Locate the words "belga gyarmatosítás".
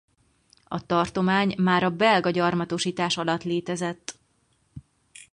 1.89-3.17